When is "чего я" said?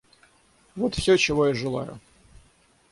1.15-1.53